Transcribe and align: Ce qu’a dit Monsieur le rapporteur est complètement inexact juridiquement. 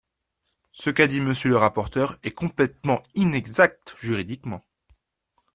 Ce 0.71 0.89
qu’a 0.89 1.05
dit 1.05 1.19
Monsieur 1.21 1.49
le 1.51 1.57
rapporteur 1.57 2.17
est 2.23 2.31
complètement 2.31 3.03
inexact 3.13 3.93
juridiquement. 3.99 4.65